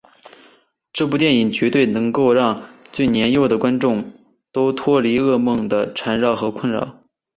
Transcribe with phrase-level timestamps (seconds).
[0.91, 4.11] 这部电影绝对能够让最年幼的观众
[4.51, 6.97] 都脱离噩梦的缠绕和困扰。